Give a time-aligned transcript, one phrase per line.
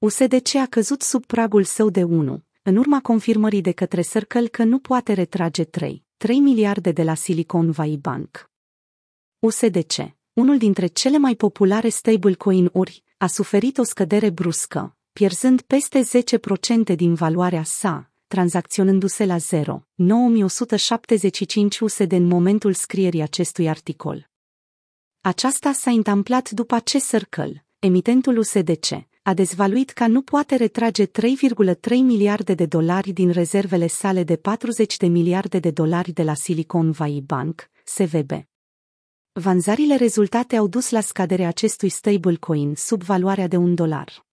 [0.00, 4.64] USDC a căzut sub pragul său de 1, în urma confirmării de către Circle că
[4.64, 8.50] nu poate retrage 3, 3 miliarde de la Silicon Valley Bank.
[9.38, 9.94] USDC,
[10.32, 16.02] unul dintre cele mai populare stablecoin-uri, a suferit o scădere bruscă, pierzând peste
[16.92, 24.30] 10% din valoarea sa, tranzacționându-se la 0, 9175 USD în momentul scrierii acestui articol.
[25.20, 31.10] Aceasta s-a întâmplat după ce Circle, emitentul USDC, a dezvaluit că nu poate retrage 3,3
[31.88, 36.90] miliarde de dolari din rezervele sale de 40 de miliarde de dolari de la Silicon
[36.90, 38.30] Valley Bank, SVB.
[39.32, 44.26] Vanzările rezultate au dus la scăderea acestui stablecoin sub valoarea de un dolar.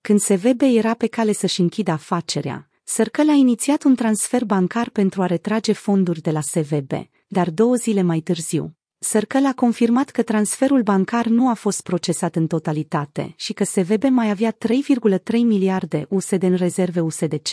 [0.00, 5.22] Când SVB era pe cale să-și închidă afacerea, Circle a inițiat un transfer bancar pentru
[5.22, 6.92] a retrage fonduri de la SVB,
[7.26, 12.36] dar două zile mai târziu, Circle a confirmat că transferul bancar nu a fost procesat
[12.36, 17.48] în totalitate și că SVB mai avea 3,3 miliarde USD în rezerve USDC.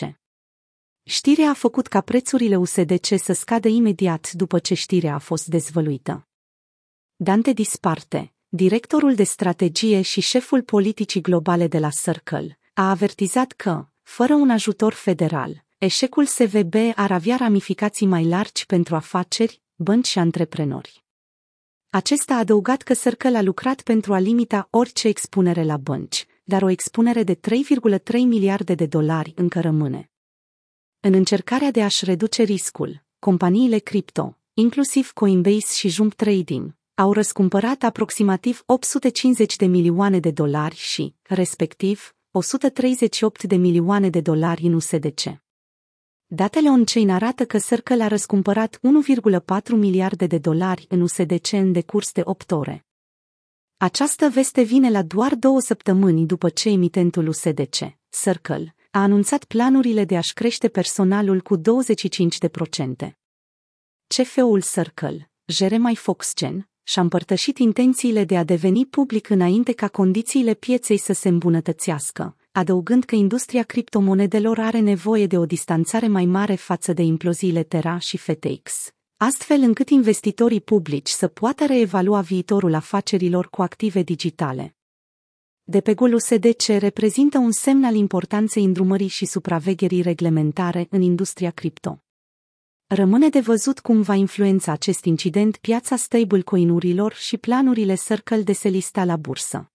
[1.02, 6.28] Știrea a făcut ca prețurile USDC să scadă imediat după ce știrea a fost dezvăluită.
[7.16, 13.86] Dante Disparte, directorul de strategie și șeful politicii globale de la Circle, a avertizat că,
[14.02, 20.18] fără un ajutor federal, eșecul SVB ar avea ramificații mai largi pentru afaceri, bănci și
[20.18, 21.03] antreprenori.
[21.94, 26.62] Acesta a adăugat că Circle a lucrat pentru a limita orice expunere la bănci, dar
[26.62, 30.10] o expunere de 3,3 miliarde de dolari încă rămâne.
[31.00, 37.82] În încercarea de a-și reduce riscul, companiile cripto, inclusiv Coinbase și Jump Trading, au răscumpărat
[37.82, 45.43] aproximativ 850 de milioane de dolari și, respectiv, 138 de milioane de dolari în USDC.
[46.34, 52.12] Datele on-chain arată că Circle a răscumpărat 1,4 miliarde de dolari în USDC în decurs
[52.12, 52.86] de 8 ore.
[53.76, 57.76] Această veste vine la doar două săptămâni după ce emitentul USDC,
[58.22, 61.60] Circle, a anunțat planurile de a-și crește personalul cu 25%.
[64.06, 70.96] CFO-ul Circle, Jeremy Foxgen, și-a împărtășit intențiile de a deveni public înainte ca condițiile pieței
[70.96, 76.92] să se îmbunătățească, adăugând că industria criptomonedelor are nevoie de o distanțare mai mare față
[76.92, 83.62] de imploziile Terra și FTX, astfel încât investitorii publici să poată reevalua viitorul afacerilor cu
[83.62, 84.76] active digitale.
[85.62, 92.02] DPG-ul USDC reprezintă un semn al importanței îndrumării și supravegherii reglementare în industria cripto.
[92.86, 98.68] Rămâne de văzut cum va influența acest incident piața stablecoin-urilor și planurile Circle de se
[98.68, 99.73] lista la bursă.